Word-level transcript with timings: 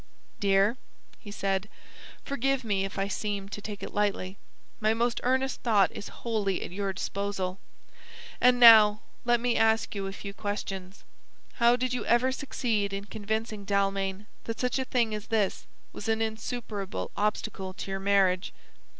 "Dear," 0.39 0.77
he 1.19 1.29
said, 1.29 1.69
"forgive 2.25 2.63
me 2.63 2.85
if 2.85 2.97
I 2.97 3.07
seemed 3.07 3.51
to 3.51 3.61
take 3.61 3.83
it 3.83 3.93
lightly. 3.93 4.39
My 4.79 4.95
most 4.95 5.19
earnest 5.23 5.61
thought 5.61 5.91
is 5.91 6.07
wholly 6.07 6.63
at 6.63 6.71
your 6.71 6.91
disposal. 6.91 7.59
And 8.41 8.59
now 8.59 9.01
let 9.25 9.39
me 9.39 9.55
ask 9.57 9.93
you 9.93 10.07
a 10.07 10.11
few 10.11 10.33
questions. 10.33 11.03
How 11.57 11.75
did 11.75 11.93
you 11.93 12.03
ever 12.07 12.31
succeed 12.31 12.93
in 12.93 13.05
convincing 13.05 13.63
Dalmain 13.63 14.25
that 14.45 14.59
such 14.59 14.79
a 14.79 14.85
thing 14.85 15.13
as 15.13 15.27
this 15.27 15.67
was 15.93 16.07
an 16.07 16.19
insuperable 16.19 17.11
obstacle 17.15 17.71
to 17.75 17.91
your 17.91 17.99
marriage?" 17.99 18.53